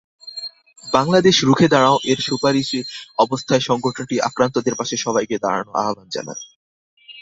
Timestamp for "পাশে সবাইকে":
4.75-5.35